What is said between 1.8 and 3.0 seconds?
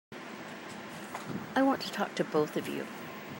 to talk to both of you.